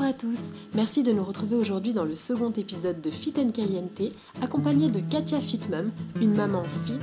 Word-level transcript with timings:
Bonjour 0.00 0.14
à 0.14 0.18
tous, 0.18 0.44
merci 0.74 1.02
de 1.02 1.12
nous 1.12 1.22
retrouver 1.22 1.56
aujourd'hui 1.56 1.92
dans 1.92 2.06
le 2.06 2.14
second 2.14 2.50
épisode 2.52 3.02
de 3.02 3.10
Fit 3.10 3.34
and 3.36 3.50
Caliente, 3.50 4.14
accompagné 4.40 4.90
de 4.90 4.98
Katia 4.98 5.42
Fitmum, 5.42 5.90
une 6.22 6.32
maman 6.34 6.62
fit 6.86 6.94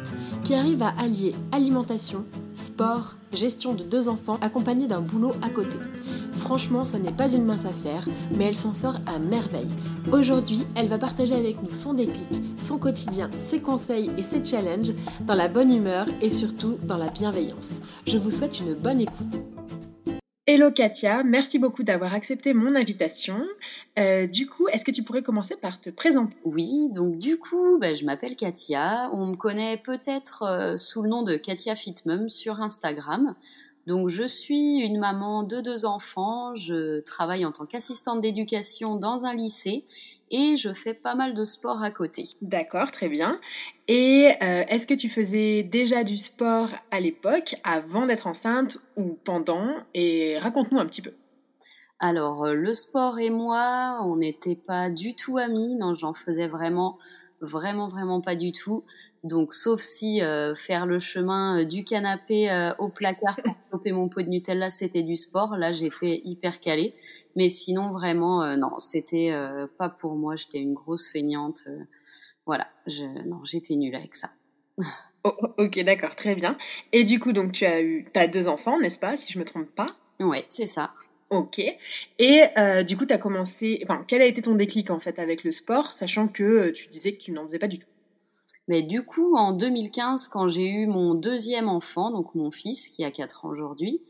qui 0.44 0.56
arrive 0.56 0.82
à 0.82 0.96
allier 0.98 1.36
alimentation, 1.52 2.26
sport, 2.56 3.14
gestion 3.34 3.76
de 3.76 3.84
deux 3.84 4.10
enfants 4.10 4.40
accompagnée 4.42 4.88
d'un 4.88 5.02
boulot 5.02 5.34
à 5.44 5.52
côté. 5.52 5.78
Franchement, 6.38 6.86
ce 6.86 6.98
n'est 6.98 7.12
pas 7.12 7.32
une 7.32 7.46
mince 7.46 7.66
affaire, 7.66 8.04
mais 8.36 8.46
elle 8.46 8.56
s'en 8.56 8.74
sort 8.74 8.98
à 9.06 9.20
merveille. 9.20 9.70
Aujourd'hui, 10.12 10.66
elle 10.76 10.88
va 10.88 10.98
partager 10.98 11.36
avec 11.36 11.62
nous 11.62 11.76
son 11.76 11.94
déclic, 11.94 12.42
son 12.60 12.80
quotidien, 12.80 13.30
ses 13.38 13.62
conseils 13.62 14.10
et 14.18 14.24
ses 14.24 14.44
challenges 14.44 14.94
dans 15.22 15.36
la 15.36 15.50
bonne 15.50 15.72
humeur 15.72 16.08
et 16.24 16.30
surtout 16.30 16.80
dans 16.82 16.98
la 16.98 17.10
bienveillance. 17.10 17.80
Je 18.08 18.18
vous 18.18 18.32
souhaite 18.32 18.60
une 18.60 18.74
bonne 18.74 19.02
écoute. 19.02 19.57
Hello 20.50 20.72
Katia, 20.72 21.24
merci 21.26 21.60
beaucoup 21.60 21.84
d'avoir 21.84 22.14
accepté 22.14 22.54
mon 22.54 22.74
invitation. 22.76 23.46
Euh, 24.00 24.28
du 24.28 24.48
coup, 24.48 24.70
est-ce 24.70 24.86
que 24.86 24.92
tu 24.92 25.04
pourrais 25.04 25.22
commencer 25.22 25.58
par 25.58 25.82
te 25.82 25.90
présenter? 25.90 26.38
Oui, 26.46 26.88
donc 26.94 27.18
du 27.18 27.38
coup, 27.38 27.78
bah, 27.82 27.94
je 27.94 28.06
m'appelle 28.06 28.38
Katia. 28.38 29.10
On 29.12 29.26
me 29.26 29.36
connaît 29.36 29.76
peut-être 29.76 30.44
euh, 30.44 30.78
sous 30.78 31.02
le 31.02 31.10
nom 31.10 31.24
de 31.24 31.36
Katia 31.36 31.76
Fitmum 31.76 32.30
sur 32.30 32.62
Instagram. 32.62 33.36
Donc 33.88 34.10
je 34.10 34.28
suis 34.28 34.82
une 34.82 35.00
maman 35.00 35.42
de 35.44 35.62
deux 35.62 35.86
enfants. 35.86 36.54
Je 36.56 37.00
travaille 37.00 37.46
en 37.46 37.52
tant 37.52 37.66
qu'assistante 37.66 38.22
d'éducation 38.22 38.98
dans 38.98 39.26
un 39.26 39.34
lycée 39.34 39.86
et 40.30 40.58
je 40.58 40.74
fais 40.74 40.94
pas 40.94 41.16
mal 41.16 41.34
de 41.34 41.44
sport 41.46 41.82
à 41.82 41.92
côté. 41.92 42.26
D'accord, 42.42 42.92
très 42.92 43.08
bien. 43.08 43.40
Et 43.88 44.34
euh, 44.42 44.64
est-ce 44.68 44.86
que 44.88 44.94
tu 44.94 45.10
faisais 45.10 45.64
déjà 45.64 46.04
du 46.04 46.18
sport 46.18 46.70
à 46.92 47.00
l'époque, 47.00 47.56
avant 47.64 48.06
d'être 48.06 48.28
enceinte 48.28 48.78
ou 48.98 49.18
pendant? 49.24 49.70
Et 49.94 50.38
raconte-nous 50.38 50.80
un 50.80 50.86
petit 50.86 51.02
peu. 51.02 51.14
Alors, 52.00 52.46
euh, 52.46 52.54
le 52.54 52.74
sport 52.74 53.20
et 53.20 53.30
moi, 53.30 54.00
on 54.04 54.18
n'était 54.18 54.56
pas 54.58 54.90
du 54.90 55.16
tout 55.16 55.38
amis. 55.38 55.76
Non, 55.76 55.96
j'en 55.96 56.14
faisais 56.14 56.48
vraiment, 56.48 56.98
vraiment, 57.40 57.88
vraiment 57.88 58.20
pas 58.20 58.36
du 58.36 58.52
tout. 58.52 58.84
Donc, 59.24 59.54
sauf 59.54 59.82
si 59.82 60.22
euh, 60.22 60.54
faire 60.56 60.86
le 60.86 61.00
chemin 61.00 61.64
du 61.64 61.84
canapé 61.84 62.72
au 62.80 62.90
placard 62.90 63.38
pour 63.44 63.56
choper 63.72 63.92
mon 63.92 64.10
pot 64.10 64.22
de 64.22 64.30
Nutella, 64.30 64.70
c'était 64.70 65.04
du 65.04 65.16
sport. 65.16 65.56
Là, 65.56 65.74
j'étais 65.74 66.22
hyper 66.24 66.60
calée. 66.60 66.94
Mais 67.36 67.50
sinon, 67.50 67.92
vraiment, 67.92 68.44
euh, 68.44 68.56
non, 68.56 68.78
c'était 68.80 69.32
euh, 69.32 69.68
pas 69.78 69.90
pour 69.90 70.16
moi. 70.16 70.36
J'étais 70.36 70.60
une 70.60 70.74
grosse 70.74 71.10
feignante. 71.10 71.64
Euh, 71.68 71.84
voilà, 72.46 72.68
je, 72.86 73.04
non, 73.28 73.44
j'étais 73.44 73.76
nulle 73.76 73.96
avec 73.96 74.16
ça. 74.16 74.32
Oh, 75.24 75.34
oh, 75.42 75.64
ok, 75.64 75.80
d'accord, 75.80 76.16
très 76.16 76.36
bien. 76.36 76.58
Et 76.94 77.04
du 77.04 77.20
coup, 77.20 77.34
donc 77.34 77.52
tu 77.52 77.66
as 77.66 77.82
eu, 77.82 78.08
as 78.16 78.28
deux 78.28 78.48
enfants, 78.48 78.80
n'est-ce 78.80 79.00
pas, 79.00 79.18
si 79.18 79.34
je 79.34 79.40
me 79.40 79.44
trompe 79.44 79.70
pas? 79.76 79.98
Ouais, 80.22 80.46
c'est 80.48 80.68
ça. 80.68 80.92
Ok. 81.32 81.60
Et 82.20 82.44
du 82.88 82.96
coup, 82.96 83.06
tu 83.06 83.14
as 83.14 83.18
commencé. 83.18 83.82
Enfin, 83.84 84.06
quel 84.08 84.22
a 84.22 84.26
été 84.26 84.44
ton 84.44 84.56
déclic 84.56 84.90
en 84.90 85.02
fait 85.02 85.20
avec 85.20 85.44
le 85.44 85.52
sport, 85.52 85.92
sachant 85.92 86.30
que 86.30 86.70
tu 86.70 86.88
disais 86.88 87.14
que 87.14 87.24
tu 87.24 87.32
n'en 87.32 87.46
faisais 87.46 87.60
pas 87.60 87.68
du 87.68 87.80
tout? 87.80 87.88
Mais 88.68 88.82
du 88.82 89.04
coup, 89.04 89.36
en 89.36 89.54
2015, 89.54 90.28
quand 90.28 90.50
j'ai 90.50 90.70
eu 90.70 90.88
mon 90.88 91.14
deuxième 91.14 91.70
enfant, 91.70 92.12
donc 92.12 92.36
mon 92.36 92.52
fils 92.52 92.90
qui 92.90 93.04
a 93.06 93.12
4 93.12 93.46
ans 93.46 93.50
aujourd'hui, 93.50 94.02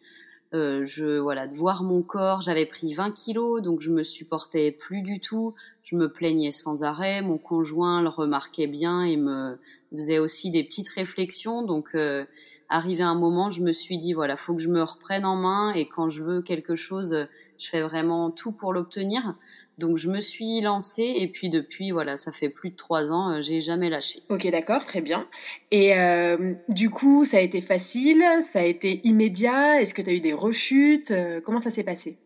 euh, 0.54 0.86
je 0.86 1.18
voilà 1.20 1.46
de 1.46 1.54
voir 1.54 1.84
mon 1.84 2.02
corps 2.02 2.40
j'avais 2.40 2.66
pris 2.66 2.94
20 2.94 3.12
kilos 3.12 3.62
donc 3.62 3.82
je 3.82 3.92
me 3.92 4.06
supportais 4.06 4.72
plus 4.72 5.02
du 5.02 5.20
tout 5.20 5.54
je 5.88 5.96
me 5.96 6.12
plaignais 6.12 6.52
sans 6.52 6.84
arrêt 6.84 7.22
mon 7.22 7.38
conjoint 7.38 8.02
le 8.02 8.10
remarquait 8.10 8.68
bien 8.68 9.04
et 9.04 9.16
me 9.16 9.58
faisait 9.94 10.20
aussi 10.20 10.52
des 10.52 10.66
petites 10.66 10.90
réflexions. 10.90 11.64
Donc 11.64 11.92
euh, 11.96 12.26
arrivé 12.68 13.04
un 13.04 13.16
moment 13.16 13.52
je 13.52 13.62
me 13.62 13.72
suis 13.72 13.98
dit 13.98 14.12
voilà 14.12 14.36
faut 14.36 14.54
que 14.54 14.62
je 14.62 14.68
me 14.68 14.82
reprenne 14.82 15.24
en 15.24 15.38
main 15.38 15.72
et 15.74 15.88
quand 15.88 16.10
je 16.10 16.24
veux 16.24 16.42
quelque 16.42 16.76
chose 16.76 17.30
je 17.58 17.70
fais 17.70 17.82
vraiment 17.82 18.32
tout 18.32 18.52
pour 18.52 18.74
l'obtenir. 18.74 19.38
Donc 19.78 19.96
je 19.96 20.10
me 20.10 20.20
suis 20.20 20.60
lancée 20.60 21.14
et 21.16 21.32
puis 21.32 21.50
depuis 21.50 21.92
voilà 21.92 22.18
ça 22.18 22.34
fait 22.34 22.50
plus 22.50 22.72
de 22.72 22.76
trois 22.76 23.14
ans 23.14 23.32
euh, 23.32 23.42
j'ai 23.42 23.62
jamais 23.62 23.90
lâché. 23.90 24.20
Ok 24.28 24.46
d'accord 24.52 24.86
très 24.86 25.00
bien. 25.00 25.26
Et 25.72 25.98
euh, 25.98 26.54
du 26.68 26.90
coup 26.90 27.24
ça 27.24 27.38
a 27.38 27.40
été 27.40 27.62
facile 27.62 28.26
ça 28.52 28.60
a 28.60 28.66
été 28.66 29.00
immédiat? 29.06 29.82
Est-ce 29.82 29.94
que 29.94 30.02
tu 30.02 30.10
as 30.10 30.14
eu 30.14 30.20
des 30.20 30.34
rechutes? 30.34 31.14
Comment 31.46 31.62
ça 31.62 31.72
s'est 31.72 31.86
passé? 31.86 32.18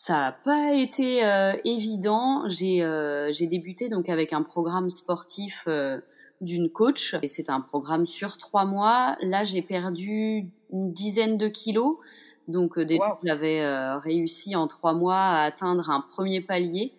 Ça 0.00 0.14
n'a 0.14 0.32
pas 0.32 0.74
été 0.74 1.22
évident. 1.64 2.48
J'ai 2.48 2.78
j'ai 3.32 3.46
débuté 3.46 3.88
donc 3.88 4.08
avec 4.08 4.32
un 4.32 4.42
programme 4.42 4.90
sportif 4.90 5.66
d'une 6.40 6.70
coach 6.70 7.16
et 7.22 7.28
c'est 7.28 7.50
un 7.50 7.60
programme 7.60 8.06
sur 8.06 8.36
trois 8.36 8.64
mois. 8.64 9.16
Là 9.20 9.44
j'ai 9.44 9.62
perdu 9.62 10.48
une 10.70 10.92
dizaine 10.92 11.36
de 11.36 11.48
kilos 11.48 11.96
donc 12.48 12.78
euh, 12.78 12.86
déjà, 12.86 13.18
j'avais 13.22 13.60
euh, 13.60 13.98
réussi 13.98 14.56
en 14.56 14.66
trois 14.66 14.94
mois 14.94 15.16
à 15.16 15.42
atteindre 15.42 15.90
un 15.90 16.00
premier 16.00 16.40
palier. 16.40 16.94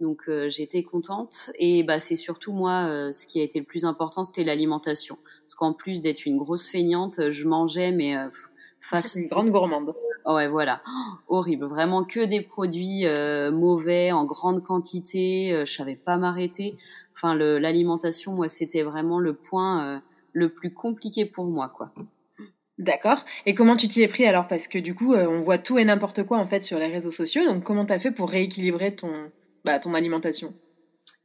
Donc 0.00 0.22
euh, 0.28 0.50
j'étais 0.50 0.82
contente 0.82 1.52
et 1.58 1.84
bah 1.84 2.00
c'est 2.00 2.16
surtout 2.16 2.52
moi 2.52 3.12
ce 3.12 3.26
qui 3.26 3.40
a 3.40 3.44
été 3.44 3.60
le 3.60 3.64
plus 3.64 3.84
important 3.84 4.24
c'était 4.24 4.42
l'alimentation 4.42 5.16
parce 5.42 5.54
qu'en 5.54 5.72
plus 5.72 6.00
d'être 6.00 6.26
une 6.26 6.36
grosse 6.36 6.66
feignante 6.66 7.30
je 7.30 7.46
mangeais 7.46 7.92
mais 7.92 8.16
face 8.80 9.14
une 9.14 9.28
grande 9.28 9.50
gourmande. 9.50 9.94
Ouais 10.26 10.48
voilà 10.48 10.80
horrible 11.28 11.66
vraiment 11.66 12.04
que 12.04 12.24
des 12.24 12.40
produits 12.40 13.04
mauvais 13.52 14.12
en 14.12 14.24
grande 14.24 14.62
quantité 14.62 15.62
je 15.66 15.72
savais 15.72 15.96
pas 15.96 16.16
m'arrêter 16.16 16.76
enfin 17.14 17.34
l'alimentation 17.34 18.32
moi 18.32 18.48
c'était 18.48 18.82
vraiment 18.82 19.18
le 19.18 19.34
point 19.34 20.02
le 20.32 20.48
plus 20.48 20.74
compliqué 20.74 21.24
pour 21.24 21.46
moi 21.46 21.68
quoi. 21.68 21.92
D'accord. 22.78 23.24
Et 23.46 23.54
comment 23.54 23.76
tu 23.76 23.86
t'y 23.86 24.02
es 24.02 24.08
pris 24.08 24.26
alors? 24.26 24.48
Parce 24.48 24.66
que 24.66 24.78
du 24.78 24.94
coup, 24.94 25.14
euh, 25.14 25.28
on 25.28 25.40
voit 25.40 25.58
tout 25.58 25.78
et 25.78 25.84
n'importe 25.84 26.24
quoi 26.24 26.38
en 26.38 26.46
fait 26.46 26.60
sur 26.60 26.78
les 26.78 26.88
réseaux 26.88 27.12
sociaux. 27.12 27.44
Donc 27.44 27.62
comment 27.62 27.86
tu 27.86 27.92
as 27.92 28.00
fait 28.00 28.10
pour 28.10 28.28
rééquilibrer 28.28 28.96
ton, 28.96 29.30
bah, 29.64 29.78
ton 29.78 29.94
alimentation? 29.94 30.52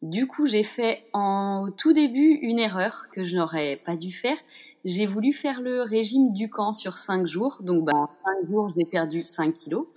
Du 0.01 0.27
coup, 0.27 0.45
j'ai 0.45 0.63
fait 0.63 1.03
en 1.11 1.67
tout 1.75 1.91
début 1.91 2.39
une 2.41 2.57
erreur 2.57 3.07
que 3.11 3.25
je 3.25 3.35
n'aurais 3.35 3.81
pas 3.83 3.97
dû 3.97 4.11
faire. 4.11 4.37
J'ai 4.85 5.05
voulu 5.05 5.33
faire 5.33 5.59
le 5.61 5.81
régime 5.81 6.31
du 6.31 6.49
camp 6.49 6.71
sur 6.71 6.97
5 6.97 7.27
jours. 7.27 7.57
Donc 7.63 7.83
bah, 7.85 7.93
en 7.95 8.07
5 8.07 8.49
jours, 8.49 8.71
j'ai 8.77 8.85
perdu 8.85 9.25
5 9.25 9.51
kilos. 9.51 9.87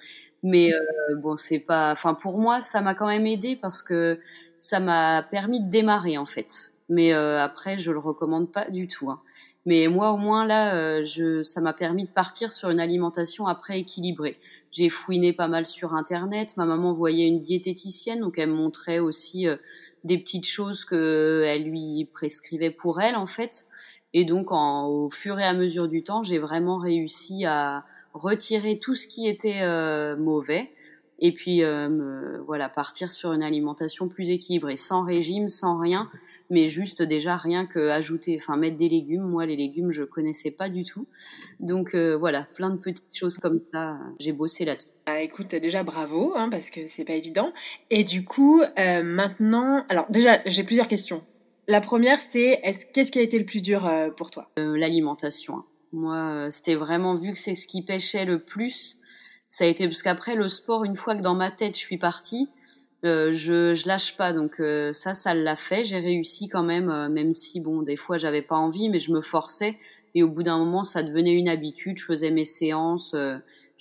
Mais 0.43 0.72
euh, 0.72 1.14
bon, 1.16 1.37
c'est 1.37 1.60
pas. 1.60 1.93
Enfin, 1.93 2.14
pour 2.14 2.38
moi, 2.38 2.60
ça 2.60 2.81
m'a 2.81 2.94
quand 2.94 3.06
même 3.06 3.26
aidé 3.26 3.54
parce 3.54 3.84
que 3.84 4.19
ça 4.58 4.81
m'a 4.81 5.22
permis 5.22 5.60
de 5.64 5.70
démarrer 5.70 6.19
en 6.19 6.26
fait. 6.26 6.72
Mais 6.88 7.12
euh, 7.12 7.38
après, 7.38 7.78
je 7.78 7.93
le 7.93 8.00
recommande 8.00 8.50
pas 8.50 8.69
du 8.69 8.88
tout. 8.88 9.08
Hein. 9.08 9.20
Mais 9.66 9.87
moi, 9.87 10.10
au 10.10 10.16
moins, 10.16 10.44
là, 10.44 10.75
euh, 10.75 11.04
je, 11.04 11.44
ça 11.44 11.60
m'a 11.60 11.72
permis 11.72 12.06
de 12.06 12.10
partir 12.10 12.50
sur 12.50 12.70
une 12.70 12.81
alimentation 12.81 13.46
après 13.46 13.78
équilibrée. 13.78 14.37
J'ai 14.72 14.88
fouiné 14.88 15.32
pas 15.32 15.46
mal 15.46 15.64
sur 15.64 15.94
Internet. 15.94 16.56
Ma 16.56 16.66
maman 16.66 16.93
voyait 16.93 17.28
une 17.28 17.40
diététicienne, 17.40 18.19
donc 18.19 18.37
elle 18.38 18.49
me 18.49 18.56
montrait 18.56 18.99
aussi 18.99 19.46
des 20.04 20.19
petites 20.19 20.46
choses 20.46 20.84
qu'elle 20.84 21.64
lui 21.64 22.08
prescrivait 22.12 22.70
pour 22.70 23.00
elle, 23.00 23.16
en 23.16 23.26
fait. 23.26 23.66
Et 24.14 24.25
donc, 24.25 24.49
au 24.50 25.08
fur 25.10 25.38
et 25.38 25.44
à 25.44 25.54
mesure 25.54 25.88
du 25.88 26.02
temps, 26.02 26.22
j'ai 26.22 26.38
vraiment 26.38 26.78
réussi 26.78 27.44
à, 27.46 27.84
retirer 28.14 28.78
tout 28.78 28.94
ce 28.94 29.06
qui 29.06 29.26
était 29.26 29.62
mauvais 30.16 30.70
et 31.23 31.33
puis 31.33 31.63
voilà 32.47 32.69
partir 32.69 33.11
sur 33.13 33.33
une 33.33 33.43
alimentation 33.43 34.09
plus 34.09 34.29
équilibrée, 34.29 34.77
sans 34.77 35.03
régime, 35.03 35.49
sans 35.49 35.79
rien, 35.79 36.11
mais 36.51 36.69
juste 36.69 37.01
déjà 37.01 37.39
rien 37.39 37.65
que 37.65 37.89
ajouter, 37.89 38.37
enfin 38.39 38.59
mettre 38.59 38.77
des 38.77 38.91
légumes. 38.91 39.23
Moi, 39.23 39.47
les 39.47 39.57
légumes, 39.57 39.91
je 39.91 40.05
connaissais 40.05 40.51
pas 40.51 40.69
du 40.69 40.85
tout, 40.85 41.07
donc 41.61 41.95
voilà, 41.95 42.47
plein 42.55 42.69
de 42.69 42.79
petites 42.79 43.17
choses 43.17 43.39
comme 43.39 43.61
ça. 43.61 43.97
J'ai 44.19 44.33
bossé 44.33 44.67
là-dessus. 44.67 44.89
Bah, 45.07 45.21
écoute, 45.21 45.49
déjà 45.49 45.83
bravo, 45.83 46.33
hein, 46.37 46.49
parce 46.49 46.71
que 46.71 46.87
c'est 46.87 47.05
pas 47.05 47.15
évident. 47.15 47.53
Et 47.91 48.05
du 48.05 48.25
coup, 48.25 48.63
euh, 48.63 49.03
maintenant, 49.03 49.85
alors 49.89 50.07
déjà, 50.11 50.41
j'ai 50.47 50.63
plusieurs 50.63 50.87
questions. 50.87 51.23
La 51.67 51.81
première, 51.81 52.21
c'est 52.21 52.61
est-ce 52.63 52.87
qu'est-ce 52.87 53.11
qui 53.11 53.19
a 53.19 53.23
été 53.23 53.39
le 53.39 53.45
plus 53.45 53.63
dur 53.63 53.87
euh, 53.87 54.11
pour 54.11 54.31
toi? 54.31 54.51
Euh, 54.59 54.77
L'alimentation. 54.77 55.57
Hein. 55.57 55.65
Moi, 55.93 56.51
c'était 56.51 56.77
vraiment 56.77 57.17
vu 57.17 57.33
que 57.33 57.39
c'est 57.39 57.55
ce 57.55 57.67
qui 57.67 57.85
pêchait 57.85 58.25
le 58.25 58.39
plus. 58.39 58.99
Ça 59.52 59.64
a 59.64 59.66
été 59.66 59.87
parce 59.87 60.00
qu'après 60.00 60.34
le 60.34 60.49
sport, 60.49 60.84
une 60.84 60.96
fois 60.96 61.14
que 61.14 61.20
dans 61.20 61.34
ma 61.34 61.50
tête 61.50 61.75
je 61.75 61.81
suis 61.81 61.99
partie, 61.99 62.49
je, 63.04 63.75
je 63.75 63.87
lâche 63.87 64.16
pas. 64.16 64.32
Donc 64.32 64.54
ça, 64.93 65.12
ça 65.12 65.34
l'a 65.34 65.56
fait. 65.56 65.84
J'ai 65.84 65.99
réussi 65.99 66.49
quand 66.49 66.62
même, 66.62 67.08
même 67.08 67.34
si 67.34 67.60
bon, 67.60 67.82
des 67.82 67.96
fois 67.96 68.16
j'avais 68.16 68.40
pas 68.40 68.56
envie, 68.56 68.88
mais 68.88 68.99
je 68.99 69.12
me 69.12 69.20
forçais. 69.20 69.76
Et 70.14 70.22
au 70.22 70.31
bout 70.31 70.43
d'un 70.43 70.56
moment, 70.56 70.84
ça 70.84 71.02
devenait 71.02 71.34
une 71.34 71.49
habitude. 71.49 71.99
Je 71.99 72.06
faisais 72.06 72.31
mes 72.31 72.46
séances 72.46 73.14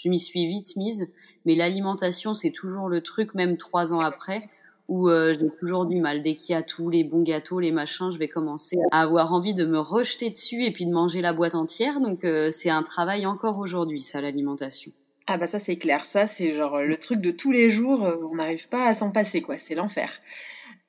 je 0.03 0.09
m'y 0.09 0.19
suis 0.19 0.47
vite 0.47 0.75
mise. 0.75 1.07
Mais 1.45 1.55
l'alimentation, 1.55 2.33
c'est 2.33 2.51
toujours 2.51 2.89
le 2.89 3.01
truc, 3.01 3.33
même 3.33 3.57
trois 3.57 3.93
ans 3.93 3.99
après, 3.99 4.49
où 4.87 5.09
euh, 5.09 5.33
j'ai 5.39 5.49
toujours 5.59 5.85
du 5.85 5.99
mal. 5.99 6.23
Dès 6.23 6.35
qu'il 6.35 6.53
y 6.53 6.57
a 6.57 6.63
tous 6.63 6.89
les 6.89 7.03
bons 7.03 7.23
gâteaux, 7.23 7.59
les 7.59 7.71
machins, 7.71 8.11
je 8.11 8.17
vais 8.17 8.27
commencer 8.27 8.77
à 8.91 9.01
avoir 9.01 9.33
envie 9.33 9.53
de 9.53 9.65
me 9.65 9.79
rejeter 9.79 10.29
dessus 10.29 10.63
et 10.63 10.71
puis 10.71 10.85
de 10.85 10.91
manger 10.91 11.21
la 11.21 11.33
boîte 11.33 11.55
entière. 11.55 11.99
Donc 11.99 12.23
euh, 12.23 12.49
c'est 12.51 12.69
un 12.69 12.83
travail 12.83 13.25
encore 13.25 13.57
aujourd'hui, 13.59 14.01
ça, 14.01 14.21
l'alimentation. 14.21 14.91
Ah 15.33 15.37
bah 15.37 15.47
ça 15.47 15.59
c'est 15.59 15.77
clair, 15.77 16.05
ça 16.05 16.27
c'est 16.27 16.51
genre 16.51 16.81
le 16.81 16.97
truc 16.97 17.21
de 17.21 17.31
tous 17.31 17.53
les 17.53 17.71
jours, 17.71 18.03
euh, 18.05 18.17
on 18.29 18.35
n'arrive 18.35 18.67
pas 18.67 18.87
à 18.87 18.93
s'en 18.93 19.11
passer 19.11 19.41
quoi, 19.41 19.57
c'est 19.57 19.75
l'enfer. 19.75 20.19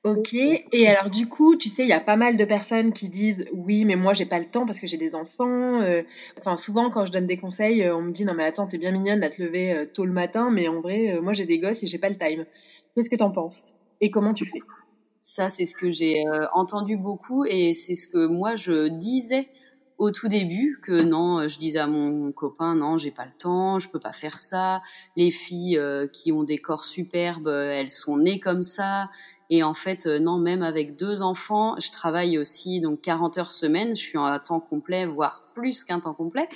Ok. 0.02 0.34
Et 0.34 0.88
alors 0.88 1.10
du 1.10 1.28
coup, 1.28 1.54
tu 1.54 1.68
sais, 1.68 1.84
il 1.84 1.88
y 1.88 1.92
a 1.92 2.00
pas 2.00 2.16
mal 2.16 2.36
de 2.36 2.44
personnes 2.44 2.92
qui 2.92 3.08
disent 3.08 3.46
oui, 3.52 3.84
mais 3.84 3.94
moi 3.94 4.14
j'ai 4.14 4.26
pas 4.26 4.40
le 4.40 4.46
temps 4.46 4.66
parce 4.66 4.80
que 4.80 4.88
j'ai 4.88 4.96
des 4.96 5.14
enfants. 5.14 5.80
Euh, 5.80 6.02
enfin, 6.40 6.56
souvent 6.56 6.90
quand 6.90 7.06
je 7.06 7.12
donne 7.12 7.28
des 7.28 7.36
conseils, 7.36 7.84
euh, 7.84 7.96
on 7.96 8.02
me 8.02 8.10
dit 8.10 8.24
non 8.24 8.34
mais 8.34 8.44
attends, 8.44 8.66
t'es 8.66 8.78
bien 8.78 8.90
mignonne 8.90 9.22
à 9.22 9.30
te 9.30 9.40
lever 9.40 9.72
euh, 9.72 9.86
tôt 9.86 10.06
le 10.06 10.12
matin, 10.12 10.50
mais 10.50 10.66
en 10.66 10.80
vrai, 10.80 11.20
moi 11.22 11.34
j'ai 11.34 11.46
des 11.46 11.60
gosses 11.60 11.84
et 11.84 11.86
j'ai 11.86 11.98
pas 11.98 12.08
le 12.08 12.16
time. 12.16 12.44
Qu'est-ce 12.96 13.10
que 13.10 13.14
t'en 13.14 13.30
penses? 13.30 13.74
Et 14.00 14.10
comment 14.10 14.34
tu 14.34 14.44
fais? 14.44 14.58
Ça, 15.20 15.48
c'est 15.50 15.66
ce 15.66 15.76
que 15.76 15.92
j'ai 15.92 16.24
entendu 16.52 16.96
beaucoup 16.96 17.44
et 17.44 17.72
c'est 17.74 17.94
ce 17.94 18.08
que 18.08 18.26
moi 18.26 18.56
je 18.56 18.88
disais 18.88 19.46
au 20.02 20.10
tout 20.10 20.28
début 20.28 20.78
que 20.82 21.02
non, 21.02 21.48
je 21.48 21.58
disais 21.58 21.78
à 21.78 21.86
mon 21.86 22.32
copain 22.32 22.74
non, 22.74 22.98
j'ai 22.98 23.10
pas 23.10 23.24
le 23.24 23.32
temps, 23.32 23.78
je 23.78 23.88
peux 23.88 24.00
pas 24.00 24.12
faire 24.12 24.38
ça. 24.38 24.82
Les 25.16 25.30
filles 25.30 25.80
qui 26.12 26.32
ont 26.32 26.44
des 26.44 26.58
corps 26.58 26.84
superbes, 26.84 27.48
elles 27.48 27.90
sont 27.90 28.16
nées 28.16 28.40
comme 28.40 28.62
ça 28.62 29.08
et 29.52 29.62
en 29.62 29.74
fait, 29.74 30.06
euh, 30.06 30.18
non, 30.18 30.38
même 30.38 30.62
avec 30.62 30.96
deux 30.96 31.20
enfants, 31.20 31.78
je 31.78 31.90
travaille 31.90 32.38
aussi 32.38 32.80
donc 32.80 33.02
40 33.02 33.36
heures 33.36 33.50
semaine. 33.50 33.94
Je 33.94 34.00
suis 34.00 34.18
à 34.18 34.38
temps 34.38 34.60
complet, 34.60 35.04
voire 35.04 35.44
plus 35.52 35.84
qu'un 35.84 36.00
temps 36.00 36.14
complet. 36.14 36.48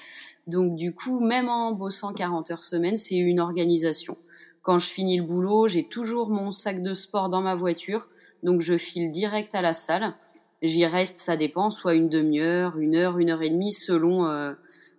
Donc 0.47 0.77
du 0.77 0.95
coup, 0.95 1.21
même 1.21 1.51
en 1.51 1.73
bossant 1.73 2.15
40 2.15 2.51
heures 2.51 2.65
semaine, 2.65 2.97
c'est 2.97 3.17
une 3.17 3.39
organisation. 3.39 4.17
Quand 4.63 4.79
je 4.79 4.89
finis 4.89 5.19
le 5.19 5.25
boulot, 5.25 5.69
j'ai 5.69 5.87
toujours 5.87 6.31
mon 6.31 6.53
sac 6.53 6.83
de 6.83 6.95
sport 6.95 7.29
dans 7.29 7.43
ma 7.43 7.55
voiture, 7.55 8.09
donc 8.43 8.63
je 8.63 8.79
file 8.79 9.11
direct 9.11 9.55
à 9.55 9.61
la 9.61 9.75
salle. 9.75 10.15
J'y 10.67 10.87
reste, 10.87 11.19
ça 11.19 11.37
dépend, 11.37 11.71
soit 11.71 11.95
une 11.95 12.09
demi-heure, 12.09 12.79
une 12.79 12.95
heure, 12.95 13.19
une 13.19 13.31
heure 13.31 13.43
et 13.43 13.51
demie, 13.51 13.73
selon 13.73 14.27
euh, 14.27 14.53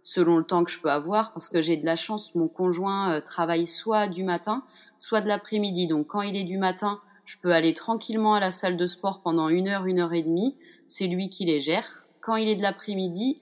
selon 0.07 0.37
le 0.37 0.43
temps 0.45 0.63
que 0.63 0.71
je 0.71 0.79
peux 0.79 0.89
avoir, 0.89 1.33
parce 1.33 1.49
que 1.49 1.61
j'ai 1.61 1.75
de 1.75 1.85
la 1.85 1.97
chance. 1.97 2.33
Mon 2.33 2.47
conjoint 2.47 3.11
euh, 3.11 3.21
travaille 3.21 3.67
soit 3.67 4.07
du 4.07 4.23
matin, 4.23 4.63
soit 4.97 5.19
de 5.19 5.27
l'après-midi. 5.27 5.85
Donc 5.85 6.07
quand 6.07 6.21
il 6.21 6.37
est 6.37 6.45
du 6.45 6.57
matin, 6.57 7.01
je 7.25 7.35
peux 7.41 7.51
aller 7.51 7.73
tranquillement 7.73 8.35
à 8.35 8.39
la 8.39 8.51
salle 8.51 8.77
de 8.77 8.87
sport 8.87 9.21
pendant 9.21 9.49
une 9.49 9.67
heure, 9.67 9.85
une 9.85 9.99
heure 9.99 10.13
et 10.13 10.23
demie. 10.23 10.57
C'est 10.87 11.07
lui 11.07 11.27
qui 11.27 11.43
les 11.43 11.59
gère. 11.59 12.05
Quand 12.21 12.37
il 12.37 12.47
est 12.47 12.55
de 12.55 12.61
l'après-midi, 12.61 13.41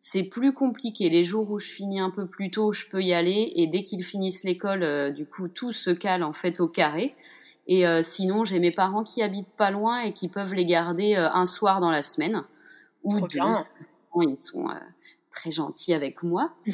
c'est 0.00 0.24
plus 0.24 0.52
compliqué. 0.52 1.08
Les 1.08 1.22
jours 1.22 1.48
où 1.48 1.60
je 1.60 1.70
finis 1.70 2.00
un 2.00 2.10
peu 2.10 2.26
plus 2.26 2.50
tôt, 2.50 2.72
je 2.72 2.86
peux 2.88 3.00
y 3.00 3.12
aller. 3.12 3.52
Et 3.54 3.68
dès 3.68 3.84
qu'ils 3.84 4.02
finissent 4.02 4.42
l'école, 4.42 4.82
euh, 4.82 5.12
du 5.12 5.24
coup, 5.24 5.46
tout 5.46 5.70
se 5.70 5.90
cale 5.90 6.24
en 6.24 6.32
fait 6.32 6.58
au 6.58 6.66
carré. 6.66 7.14
Et 7.66 7.86
euh, 7.86 8.02
sinon, 8.02 8.44
j'ai 8.44 8.58
mes 8.58 8.72
parents 8.72 9.04
qui 9.04 9.22
habitent 9.22 9.54
pas 9.56 9.70
loin 9.70 10.00
et 10.00 10.12
qui 10.12 10.28
peuvent 10.28 10.54
les 10.54 10.66
garder 10.66 11.16
euh, 11.16 11.28
un 11.32 11.46
soir 11.46 11.80
dans 11.80 11.90
la 11.90 12.02
semaine. 12.02 12.42
Ou 13.04 13.20
deux. 13.20 13.38
Ils 14.20 14.36
sont 14.36 14.68
très 15.30 15.50
gentils 15.50 15.94
avec 15.94 16.22
moi. 16.22 16.52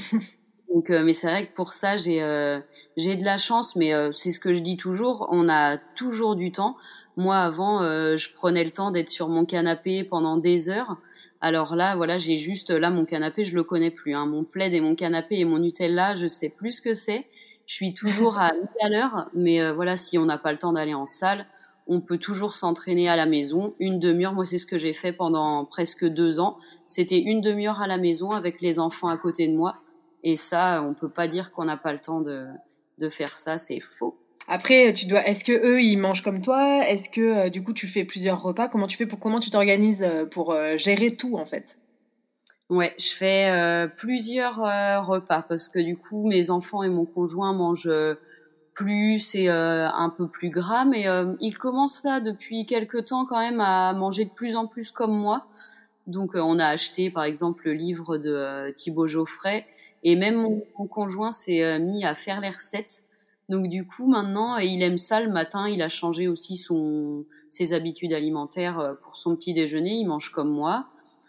Donc, 0.73 0.91
euh, 0.91 1.03
mais 1.03 1.13
c'est 1.13 1.29
vrai 1.29 1.47
que 1.47 1.55
pour 1.55 1.73
ça, 1.73 1.97
j'ai 1.97 2.23
euh, 2.23 2.61
j'ai 2.97 3.17
de 3.17 3.25
la 3.25 3.39
chance, 3.39 3.75
mais 3.75 3.95
euh, 3.95 4.13
c'est 4.13 4.31
ce 4.31 4.41
que 4.41 4.53
je 4.53 4.61
dis 4.61 4.77
toujours. 4.77 5.29
On 5.31 5.49
a 5.49 5.79
toujours 5.79 6.37
du 6.37 6.53
temps. 6.53 6.77
Moi, 7.17 7.37
avant, 7.37 7.81
je 7.81 8.33
prenais 8.33 8.63
le 8.63 8.71
temps 8.71 8.93
d'être 8.93 9.09
sur 9.09 9.29
mon 9.29 9.45
canapé 9.45 10.05
pendant 10.05 10.37
des 10.37 10.69
heures. 10.69 10.99
Alors 11.41 11.75
là, 11.75 11.97
voilà, 11.97 12.17
j'ai 12.17 12.37
juste 12.37 12.71
là 12.71 12.91
mon 12.91 13.05
canapé, 13.05 13.45
je 13.45 13.57
le 13.57 13.65
connais 13.65 13.91
plus. 13.91 14.15
Hein. 14.15 14.27
Mon 14.27 14.45
plaid 14.45 14.73
et 14.73 14.81
mon 14.81 14.95
canapé 14.95 15.41
et 15.41 15.45
mon 15.45 15.59
Nutella, 15.59 16.15
je 16.15 16.29
sais 16.29 16.49
plus 16.49 16.77
ce 16.77 16.83
que 16.83 16.93
c'est. 16.93 17.27
Je 17.69 17.75
suis 17.75 17.95
toujours 17.95 18.39
à 18.39 18.51
à 18.81 18.89
l'heure, 18.89 19.31
mais 19.35 19.71
voilà, 19.73 19.97
si 19.97 20.19
on 20.19 20.25
n'a 20.25 20.39
pas 20.39 20.51
le 20.51 20.59
temps 20.59 20.73
d'aller 20.73 20.95
en 20.95 21.07
salle, 21.07 21.47
on 21.87 22.01
peut 22.01 22.19
toujours 22.19 22.53
s'entraîner 22.55 23.09
à 23.09 23.15
la 23.15 23.27
maison. 23.27 23.75
Une 23.79 24.01
demi-heure, 24.01 24.35
moi 24.35 24.45
c'est 24.45 24.59
ce 24.59 24.67
que 24.67 24.79
j'ai 24.79 24.93
fait 24.93 25.13
pendant 25.13 25.65
presque 25.65 26.05
deux 26.05 26.41
ans. 26.41 26.59
C'était 26.89 27.21
une 27.21 27.41
demi-heure 27.41 27.81
à 27.81 27.87
la 27.87 27.99
maison 27.99 28.33
avec 28.33 28.61
les 28.61 28.81
enfants 28.81 29.09
à 29.09 29.17
côté 29.17 29.47
de 29.47 29.57
moi 29.57 29.77
et 30.25 30.37
ça, 30.37 30.83
on 30.83 30.95
peut 30.95 31.09
pas 31.09 31.29
dire 31.29 31.53
qu'on 31.53 31.65
n'a 31.65 31.77
pas 31.77 31.93
le 31.93 32.01
temps 32.01 32.21
de, 32.21 32.47
de 32.99 33.09
faire 33.09 33.37
ça, 33.37 33.59
c'est 33.59 33.81
faux. 33.81 34.19
Après, 34.47 34.93
tu 34.93 35.07
dois. 35.07 35.27
Est-ce 35.27 35.45
que 35.45 35.53
eux, 35.53 35.83
ils 35.83 35.97
mangent 35.97 36.23
comme 36.23 36.41
toi? 36.41 36.87
Est-ce 36.89 37.11
que 37.11 37.21
euh, 37.21 37.49
du 37.51 37.63
coup, 37.63 37.75
tu 37.75 37.87
fais 37.87 38.05
plusieurs 38.05 38.43
repas? 38.43 38.69
Comment 38.69 38.87
tu 38.87 38.97
fais 38.97 39.07
pour 39.07 39.21
comment 39.21 39.41
tu 39.41 39.51
t'organises 39.51 40.03
euh, 40.03 40.25
pour 40.25 40.53
euh, 40.53 40.77
gérer 40.79 41.17
tout 41.17 41.37
en 41.37 41.45
fait? 41.45 41.78
Ouais, 42.71 42.95
je 42.99 43.15
fais 43.15 43.89
plusieurs 43.97 44.57
repas 45.07 45.43
parce 45.43 45.69
que 45.69 45.79
du 45.79 45.97
coup, 45.97 46.29
mes 46.29 46.51
enfants 46.51 46.83
et 46.83 46.91
mon 46.91 47.07
conjoint 47.07 47.55
mangent 47.55 47.91
plus 48.75 49.35
et 49.35 49.49
un 49.49 50.13
peu 50.15 50.29
plus 50.29 50.51
gras, 50.51 50.85
mais 50.85 51.07
ils 51.41 51.57
commencent 51.57 52.05
là 52.05 52.21
depuis 52.21 52.67
quelques 52.67 53.07
temps 53.07 53.25
quand 53.25 53.39
même 53.39 53.63
à 53.63 53.95
manger 53.95 54.27
de 54.27 54.31
plus 54.31 54.55
en 54.55 54.67
plus 54.67 54.91
comme 54.91 55.17
moi. 55.17 55.47
Donc, 56.07 56.33
on 56.35 56.59
a 56.59 56.67
acheté 56.67 57.11
par 57.11 57.25
exemple 57.25 57.63
le 57.65 57.73
livre 57.73 58.19
de 58.19 58.71
Thibaut 58.73 59.09
Geoffrey 59.09 59.65
et 60.03 60.17
même 60.17 60.37
mon, 60.37 60.87
conjoint 60.87 61.33
s'est 61.33 61.65
euh, 61.65 61.79
mis 61.79 62.05
à 62.05 62.15
faire 62.15 62.41
les 62.41 62.51
recettes. 62.51 63.05
Donc 63.49 63.69
du 63.69 63.87
coup, 63.87 64.07
maintenant, 64.07 64.57
il 64.59 64.83
aime 64.83 64.99
ça 64.99 65.21
le 65.21 65.31
matin. 65.31 65.69
Il 65.69 65.83
a 65.83 65.89
changé 65.89 66.29
aussi 66.29 66.57
son, 66.57 67.25
ses 67.51 67.73
habitudes 67.73 68.13
alimentaires 68.13 68.79
euh, 68.79 68.95
pour 68.95 69.17
son 69.17 69.35
petit 69.37 69.55
déjeuner. 69.55 69.95
Il 69.95 70.07
mange 70.07 70.31
comme 70.31 70.51
moi. 70.51 70.87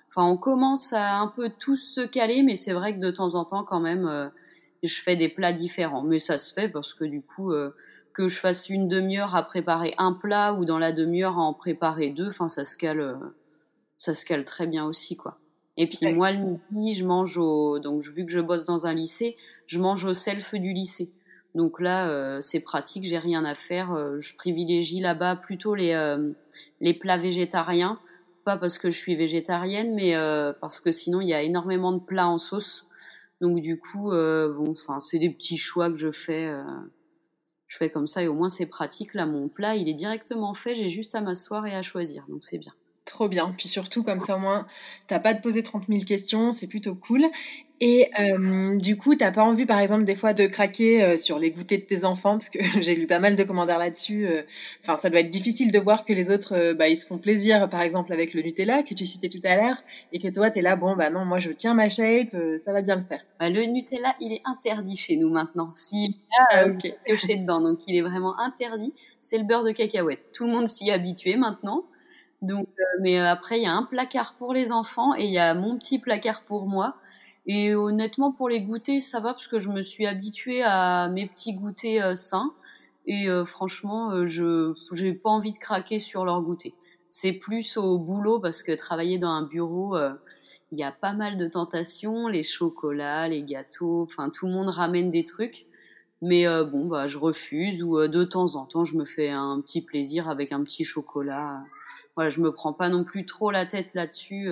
Enfin, 0.10 0.28
on 0.28 0.38
commence 0.38 0.94
à 0.94 1.20
un 1.20 1.28
peu 1.28 1.50
tous 1.50 1.78
se 1.78 2.02
caler, 2.02 2.44
mais 2.44 2.56
c'est 2.56 2.74
vrai 2.74 2.96
que 2.96 3.00
de 3.00 3.12
temps 3.12 3.36
en 3.36 3.46
temps, 3.46 3.64
quand 3.64 3.80
même, 3.80 4.08
euh, 4.08 4.28
je 4.84 5.02
fais 5.02 5.16
des 5.16 5.30
plats 5.30 5.54
différents. 5.54 6.04
Mais 6.04 6.20
ça 6.20 6.38
se 6.38 6.54
fait 6.54 6.70
parce 6.70 6.94
que 6.94 7.06
du 7.06 7.22
coup, 7.22 7.54
que 8.14 8.28
je 8.28 8.40
fasse 8.40 8.70
une 8.70 8.88
demi-heure 8.88 9.36
à 9.36 9.44
préparer 9.44 9.94
un 9.98 10.14
plat 10.14 10.54
ou 10.54 10.66
dans 10.66 10.80
la 10.80 10.92
demi-heure 10.92 11.38
à 11.38 11.42
en 11.42 11.54
préparer 11.54 12.10
deux, 12.10 12.30
enfin, 12.30 12.50
ça 12.50 12.66
se 12.66 12.76
cale, 12.78 13.18
ça 13.98 14.14
se 14.14 14.26
cale 14.26 14.46
très 14.46 14.68
bien 14.68 14.86
aussi, 14.86 15.16
quoi. 15.16 15.38
Et 15.82 15.88
puis 15.88 16.14
moi, 16.14 16.34
le 16.34 16.58
midi, 16.72 16.94
je 16.94 17.06
mange 17.06 17.38
au... 17.38 17.80
Donc 17.80 18.04
vu 18.04 18.26
que 18.26 18.32
je 18.32 18.42
bosse 18.42 18.66
dans 18.66 18.86
un 18.86 18.94
lycée, 18.94 19.38
je 19.66 19.80
mange 19.80 20.04
au 20.04 20.14
self 20.14 20.54
du 20.56 20.74
lycée. 20.74 21.10
Donc 21.56 21.80
là, 21.80 22.10
euh, 22.10 22.40
c'est 22.42 22.60
pratique, 22.60 23.06
j'ai 23.06 23.18
rien 23.18 23.46
à 23.46 23.56
faire. 23.56 23.94
Euh, 23.94 24.20
je 24.20 24.36
privilégie 24.36 25.00
là-bas 25.00 25.38
plutôt 25.38 25.76
les, 25.76 25.94
euh, 25.94 26.32
les 26.82 26.94
plats 26.94 27.18
végétariens. 27.18 27.98
Pas 28.50 28.58
parce 28.58 28.80
que 28.80 28.90
je 28.90 28.98
suis 28.98 29.16
végétarienne, 29.16 29.94
mais 29.94 30.16
parce 30.60 30.80
que 30.80 30.92
sinon, 30.92 31.22
il 31.22 31.28
y 31.28 31.36
a 31.36 31.44
énormément 31.44 31.92
de 31.92 32.00
plats 32.00 32.28
en 32.28 32.40
sauce. 32.40 32.88
Donc 33.42 33.62
du 33.62 33.80
coup, 33.80 34.10
bon, 34.10 34.72
enfin, 34.72 34.98
c'est 34.98 35.20
des 35.20 35.30
petits 35.30 35.56
choix 35.56 35.92
que 35.92 35.98
je 35.98 36.10
fais. 36.10 36.52
je 37.68 37.78
fais 37.78 37.92
comme 37.92 38.08
ça 38.08 38.24
et 38.24 38.28
au 38.28 38.34
moins 38.34 38.50
c'est 38.50 38.66
pratique. 38.66 39.14
Là, 39.14 39.28
mon 39.28 39.48
plat, 39.50 39.76
il 39.76 39.88
est 39.88 39.94
directement 39.94 40.56
fait. 40.56 40.74
J'ai 40.74 40.90
juste 40.90 41.14
à 41.14 41.22
m'asseoir 41.22 41.68
et 41.68 41.76
à 41.76 41.84
choisir. 41.84 42.26
Donc 42.28 42.44
c'est 42.44 42.58
bien. 42.58 42.74
Trop 43.06 43.30
bien. 43.30 43.54
Puis 43.56 43.70
surtout, 43.70 44.04
comme 44.04 44.20
ça, 44.20 44.36
au 44.36 44.40
moins, 44.40 44.66
t'as 45.08 45.20
pas 45.20 45.36
de 45.36 45.42
poser 45.42 45.62
30 45.62 45.84
000 45.88 46.04
questions, 46.04 46.52
c'est 46.52 46.66
plutôt 46.66 46.96
cool. 46.96 47.26
Et 47.82 48.10
euh, 48.20 48.78
du 48.78 48.98
coup, 48.98 49.16
t'as 49.16 49.32
pas 49.32 49.44
envie, 49.44 49.66
par 49.66 49.80
exemple, 49.80 50.04
des 50.04 50.16
fois 50.16 50.34
de 50.34 50.48
craquer 50.48 51.02
euh, 51.02 51.18
sur 51.18 51.40
les 51.40 51.52
goûters 51.52 51.80
de 51.80 51.84
tes 51.84 52.04
enfants, 52.04 52.38
parce 52.38 52.50
que 52.50 52.60
j'ai 52.82 52.96
lu 52.96 53.08
pas 53.08 53.20
mal 53.20 53.36
de 53.36 53.44
commentaires 53.44 53.78
là-dessus. 53.78 54.28
Euh. 54.28 54.42
Enfin, 54.84 54.98
ça 54.98 55.10
doit 55.10 55.22
être 55.22 55.30
difficile 55.30 55.72
de 55.72 55.80
voir 55.80 56.04
que 56.04 56.12
les 56.12 56.30
autres, 56.30 56.74
bah, 56.74 56.90
ils 56.90 56.98
se 56.98 57.06
font 57.06 57.18
plaisir, 57.18 57.70
par 57.70 57.82
exemple, 57.82 58.12
avec 58.12 58.34
le 58.34 58.42
Nutella 58.42 58.84
que 58.84 58.94
tu 58.94 59.06
citais 59.06 59.30
tout 59.30 59.42
à 59.46 59.56
l'heure, 59.56 59.78
et 60.12 60.20
que 60.20 60.28
toi, 60.28 60.50
t'es 60.50 60.62
là, 60.62 60.76
bon, 60.76 60.96
bah 60.96 61.10
non, 61.10 61.24
moi, 61.24 61.40
je 61.40 61.52
tiens 61.52 61.74
ma 61.74 61.88
shape, 61.88 62.36
ça 62.66 62.74
va 62.74 62.82
bien 62.82 62.98
le 62.98 63.04
faire. 63.04 63.22
Bah, 63.40 63.50
le 63.50 63.64
Nutella, 63.64 64.14
il 64.20 64.34
est 64.34 64.42
interdit 64.46 64.98
chez 64.98 65.16
nous 65.16 65.30
maintenant. 65.30 65.72
S'il 65.76 66.16
a 66.52 66.64
ah, 66.64 66.66
okay. 66.68 66.96
dedans, 67.38 67.62
donc 67.62 67.80
il 67.88 67.96
est 67.96 68.02
vraiment 68.02 68.38
interdit. 68.40 68.94
C'est 69.22 69.38
le 69.38 69.46
beurre 69.46 69.64
de 69.64 69.72
cacahuète. 69.72 70.32
Tout 70.34 70.46
le 70.46 70.52
monde 70.52 70.68
s'y 70.68 70.90
est 70.90 70.94
habitué 70.94 71.38
maintenant. 71.38 71.86
Donc, 72.42 72.68
euh, 72.80 72.84
mais 73.02 73.20
euh, 73.20 73.28
après, 73.28 73.60
il 73.60 73.64
y 73.64 73.68
a 73.68 73.74
un 73.74 73.84
placard 73.84 74.36
pour 74.36 74.54
les 74.54 74.72
enfants 74.72 75.14
et 75.16 75.26
il 75.26 75.34
y 75.34 75.40
a 75.40 75.54
mon 75.54 75.78
petit 75.78 76.00
placard 76.00 76.42
pour 76.44 76.68
moi. 76.68 76.96
Et 77.52 77.74
honnêtement, 77.74 78.32
pour 78.32 78.48
les 78.48 78.62
goûters, 78.62 79.02
ça 79.02 79.20
va 79.20 79.34
parce 79.34 79.48
que 79.48 79.58
je 79.60 79.70
me 79.70 79.82
suis 79.82 80.06
habituée 80.06 80.62
à 80.64 81.10
mes 81.10 81.28
petits 81.28 81.54
goûters 81.54 82.16
sains. 82.16 82.54
Et 83.08 83.28
franchement, 83.44 84.24
je 84.28 84.72
j'ai 84.94 85.14
pas 85.14 85.32
envie 85.32 85.52
de 85.52 85.58
craquer 85.58 86.00
sur 86.00 86.26
leur 86.26 86.44
goûter. 86.44 86.76
C'est 87.10 87.34
plus 87.34 87.76
au 87.76 87.98
boulot 87.98 88.40
parce 88.40 88.62
que 88.62 88.72
travailler 88.76 89.18
dans 89.18 89.32
un 89.32 89.48
bureau, 89.48 89.98
il 90.72 90.80
y 90.80 90.84
a 90.84 90.92
pas 90.92 91.14
mal 91.14 91.38
de 91.38 91.48
tentations, 91.48 92.28
les 92.28 92.44
chocolats, 92.44 93.28
les 93.28 93.44
gâteaux, 93.44 94.04
enfin 94.04 94.30
tout 94.30 94.46
le 94.46 94.52
monde 94.52 94.68
ramène 94.68 95.10
des 95.10 95.24
trucs. 95.24 95.66
Mais 96.22 96.48
euh, 96.48 96.66
bon, 96.66 96.86
bah, 96.88 97.08
je 97.08 97.18
refuse 97.18 97.82
ou 97.82 97.98
euh, 97.98 98.08
de 98.08 98.24
temps 98.24 98.56
en 98.56 98.66
temps, 98.66 98.84
je 98.84 98.98
me 98.98 99.06
fais 99.06 99.30
un 99.30 99.62
petit 99.62 99.82
plaisir 99.82 100.30
avec 100.30 100.52
un 100.52 100.64
petit 100.64 100.84
chocolat. 100.84 101.64
Voilà, 102.16 102.30
je 102.30 102.42
me 102.42 102.52
prends 102.52 102.74
pas 102.74 102.90
non 102.90 103.04
plus 103.04 103.26
trop 103.26 103.52
la 103.52 103.66
tête 103.66 103.94
là-dessus. 103.94 104.50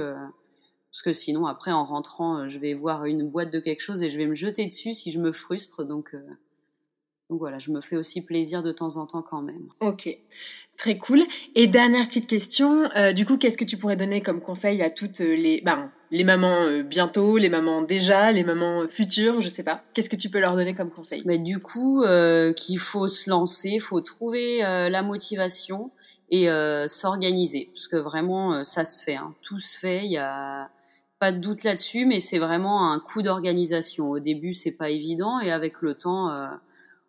Euh, 0.97 1.03
parce 1.03 1.03
que 1.03 1.13
sinon, 1.13 1.45
après, 1.45 1.71
en 1.71 1.85
rentrant, 1.85 2.47
je 2.47 2.59
vais 2.59 2.73
voir 2.73 3.05
une 3.05 3.29
boîte 3.29 3.51
de 3.51 3.59
quelque 3.59 3.81
chose 3.81 4.01
et 4.03 4.09
je 4.09 4.17
vais 4.17 4.25
me 4.27 4.35
jeter 4.35 4.65
dessus 4.65 4.93
si 4.93 5.11
je 5.11 5.19
me 5.19 5.31
frustre. 5.31 5.83
Donc, 5.83 6.15
donc 7.29 7.39
voilà, 7.39 7.59
je 7.59 7.71
me 7.71 7.81
fais 7.81 7.97
aussi 7.97 8.21
plaisir 8.21 8.63
de 8.63 8.71
temps 8.71 8.97
en 8.97 9.05
temps 9.05 9.21
quand 9.21 9.41
même. 9.41 9.67
Ok. 9.81 10.09
Très 10.77 10.99
cool. 10.99 11.23
Et 11.55 11.65
dernière 11.65 12.07
petite 12.07 12.27
question, 12.27 12.89
euh, 12.95 13.11
du 13.11 13.25
coup, 13.25 13.37
qu'est-ce 13.37 13.57
que 13.57 13.65
tu 13.65 13.77
pourrais 13.77 13.95
donner 13.95 14.21
comme 14.21 14.41
conseil 14.41 14.83
à 14.83 14.91
toutes 14.91 15.17
les, 15.17 15.59
ben, 15.61 15.91
les 16.11 16.23
mamans 16.23 16.65
euh, 16.65 16.83
bientôt, 16.83 17.37
les 17.37 17.49
mamans 17.49 17.81
déjà, 17.81 18.31
les 18.31 18.43
mamans 18.43 18.87
futures, 18.87 19.41
je 19.41 19.49
sais 19.49 19.63
pas. 19.63 19.83
Qu'est-ce 19.95 20.09
que 20.09 20.15
tu 20.15 20.29
peux 20.29 20.39
leur 20.39 20.55
donner 20.55 20.75
comme 20.75 20.91
conseil? 20.91 21.23
Mais 21.25 21.39
Du 21.39 21.57
coup, 21.57 22.03
euh, 22.03 22.53
qu'il 22.53 22.77
faut 22.77 23.07
se 23.07 23.27
lancer, 23.27 23.69
il 23.69 23.81
faut 23.81 24.01
trouver 24.01 24.59
la 24.59 25.01
motivation 25.01 25.91
et 26.29 26.47
s'organiser, 26.87 27.71
parce 27.73 27.87
que 27.87 27.95
vraiment, 27.95 28.63
ça 28.63 28.83
se 28.83 29.03
fait, 29.03 29.15
hein. 29.15 29.33
tout 29.41 29.59
se 29.59 29.79
fait. 29.79 30.05
Il 30.05 30.11
y 30.11 30.17
a 30.17 30.69
pas 31.19 31.31
de 31.31 31.39
doute 31.39 31.63
là-dessus, 31.63 32.05
mais 32.05 32.19
c'est 32.19 32.39
vraiment 32.39 32.91
un 32.91 32.99
coup 32.99 33.21
d'organisation. 33.21 34.09
Au 34.09 34.19
début, 34.19 34.53
c'est 34.53 34.71
pas 34.71 34.89
évident, 34.89 35.39
et 35.39 35.51
avec 35.51 35.81
le 35.81 35.93
temps 35.93 36.29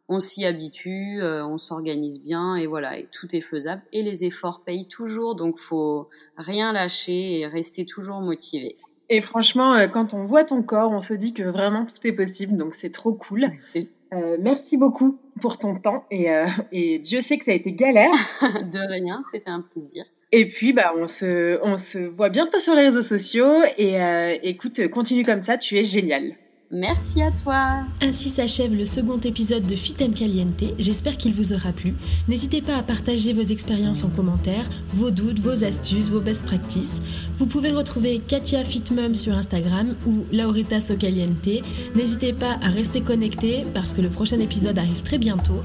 on 0.08 0.20
s'y 0.20 0.44
habitue, 0.46 1.18
euh, 1.20 1.44
on 1.44 1.58
s'organise 1.58 2.22
bien 2.22 2.56
et 2.56 2.66
voilà, 2.66 2.98
et 2.98 3.08
tout 3.12 3.34
est 3.34 3.42
faisable 3.42 3.82
et 3.92 4.02
les 4.02 4.24
efforts 4.24 4.62
payent 4.64 4.88
toujours, 4.88 5.34
donc 5.34 5.58
faut 5.58 6.08
rien 6.36 6.72
lâcher 6.72 7.40
et 7.40 7.46
rester 7.46 7.84
toujours 7.84 8.20
motivé. 8.20 8.76
Et 9.10 9.20
franchement, 9.20 9.74
euh, 9.74 9.86
quand 9.86 10.14
on 10.14 10.24
voit 10.24 10.44
ton 10.44 10.62
corps, 10.62 10.90
on 10.90 11.00
se 11.00 11.14
dit 11.14 11.34
que 11.34 11.42
vraiment 11.42 11.84
tout 11.84 12.06
est 12.06 12.12
possible, 12.12 12.56
donc 12.56 12.74
c'est 12.74 12.90
trop 12.90 13.12
cool. 13.12 13.50
Euh, 14.14 14.38
merci 14.40 14.78
beaucoup 14.78 15.18
pour 15.40 15.58
ton 15.58 15.78
temps 15.78 16.06
et, 16.10 16.28
et, 16.72 16.98
Dieu 16.98 17.20
sait 17.20 17.36
que 17.36 17.44
ça 17.44 17.50
a 17.50 17.54
été 17.54 17.72
galère. 17.72 18.10
de 18.40 18.90
rien, 18.90 19.22
c'était 19.30 19.50
un 19.50 19.60
plaisir. 19.60 20.04
Et 20.30 20.46
puis, 20.46 20.72
bah, 20.72 20.92
on 20.98 21.06
se, 21.06 21.58
on 21.62 21.78
se 21.78 21.98
voit 21.98 22.28
bientôt 22.28 22.60
sur 22.60 22.74
les 22.74 22.88
réseaux 22.88 23.02
sociaux 23.02 23.62
et 23.78 23.98
écoute, 24.42 24.88
continue 24.88 25.24
comme 25.24 25.40
ça, 25.40 25.56
tu 25.56 25.78
es 25.78 25.84
génial. 25.84 26.34
Merci 26.70 27.22
à 27.22 27.30
toi. 27.30 27.84
Ainsi 28.02 28.28
s'achève 28.28 28.74
le 28.74 28.84
second 28.84 29.18
épisode 29.20 29.66
de 29.66 29.74
Fit 29.74 29.94
Caliente. 29.94 30.64
J'espère 30.78 31.16
qu'il 31.16 31.32
vous 31.32 31.54
aura 31.54 31.72
plu. 31.72 31.94
N'hésitez 32.28 32.60
pas 32.60 32.76
à 32.76 32.82
partager 32.82 33.32
vos 33.32 33.42
expériences 33.42 34.04
en 34.04 34.10
commentaire, 34.10 34.68
vos 34.88 35.10
doutes, 35.10 35.38
vos 35.38 35.64
astuces, 35.64 36.10
vos 36.10 36.20
best 36.20 36.44
practices. 36.44 37.00
Vous 37.38 37.46
pouvez 37.46 37.72
retrouver 37.72 38.18
Katia 38.18 38.64
Fitmum 38.64 39.14
sur 39.14 39.32
Instagram 39.32 39.96
ou 40.06 40.26
Laurita 40.30 40.78
Socaliente. 40.78 41.64
N'hésitez 41.94 42.34
pas 42.34 42.58
à 42.62 42.68
rester 42.68 43.00
connecté 43.00 43.62
parce 43.72 43.94
que 43.94 44.02
le 44.02 44.10
prochain 44.10 44.38
épisode 44.38 44.78
arrive 44.78 45.00
très 45.02 45.18
bientôt. 45.18 45.62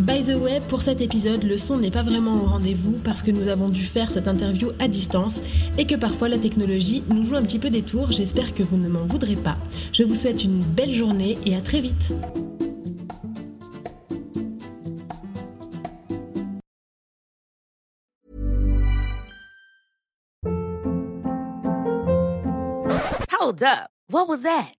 By 0.00 0.22
the 0.22 0.34
way, 0.34 0.60
pour 0.66 0.80
cet 0.80 1.02
épisode, 1.02 1.44
le 1.44 1.58
son 1.58 1.76
n'est 1.76 1.90
pas 1.90 2.02
vraiment 2.02 2.34
au 2.34 2.46
rendez-vous 2.46 2.98
parce 3.04 3.22
que 3.22 3.30
nous 3.30 3.48
avons 3.48 3.68
dû 3.68 3.84
faire 3.84 4.10
cette 4.10 4.28
interview 4.28 4.70
à 4.78 4.88
distance 4.88 5.42
et 5.76 5.86
que 5.86 5.94
parfois 5.94 6.30
la 6.30 6.38
technologie 6.38 7.04
nous 7.10 7.26
joue 7.26 7.36
un 7.36 7.42
petit 7.42 7.58
peu 7.58 7.68
des 7.68 7.82
tours. 7.82 8.10
J'espère 8.10 8.54
que 8.54 8.62
vous 8.62 8.78
ne 8.78 8.88
m'en 8.88 9.04
voudrez 9.04 9.36
pas. 9.36 9.58
Je 9.92 10.02
vous 10.02 10.14
souhaite 10.14 10.42
une 10.42 10.62
belle 10.62 10.92
journée 10.94 11.36
et 11.44 11.54
à 11.54 11.60
très 11.60 11.82
vite. 11.82 12.12
Hold 23.38 23.62
up. 23.62 23.90
What 24.08 24.28
was 24.28 24.42
that? 24.42 24.79